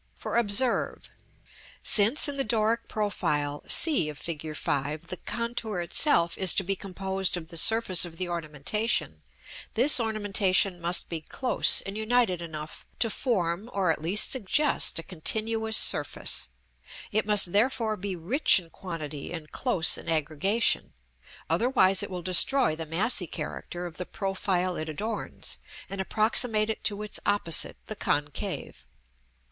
For, 0.15 0.35
observe: 0.37 1.11
since 1.83 2.27
in 2.27 2.37
the 2.37 2.43
Doric 2.43 2.87
profile, 2.87 3.63
c 3.67 4.09
of 4.09 4.17
Fig. 4.17 4.41
V., 4.41 4.95
the 4.95 5.19
contour 5.27 5.79
itself 5.79 6.39
is 6.39 6.55
to 6.55 6.63
be 6.63 6.75
composed 6.75 7.37
of 7.37 7.49
the 7.49 7.55
surface 7.55 8.03
of 8.03 8.17
the 8.17 8.27
ornamentation, 8.27 9.21
this 9.75 9.99
ornamentation 9.99 10.81
must 10.81 11.07
be 11.07 11.21
close 11.21 11.81
and 11.81 11.95
united 11.95 12.41
enough 12.41 12.83
to 12.97 13.11
form, 13.11 13.69
or 13.73 13.91
at 13.91 14.01
least 14.01 14.31
suggest, 14.31 14.97
a 14.97 15.03
continuous 15.03 15.77
surface; 15.77 16.49
it 17.11 17.27
must, 17.27 17.51
therefore, 17.51 17.95
be 17.95 18.15
rich 18.15 18.57
in 18.57 18.71
quantity 18.71 19.31
and 19.31 19.51
close 19.51 19.99
in 19.99 20.09
aggregation; 20.09 20.93
otherwise 21.47 22.01
it 22.01 22.09
will 22.09 22.23
destroy 22.23 22.75
the 22.75 22.87
massy 22.87 23.27
character 23.27 23.85
of 23.85 23.97
the 23.97 24.07
profile 24.07 24.75
it 24.77 24.89
adorns, 24.89 25.59
and 25.91 26.01
approximate 26.01 26.71
it 26.71 26.83
to 26.83 27.03
its 27.03 27.19
opposite, 27.23 27.77
the 27.85 27.95
concave. 27.95 28.87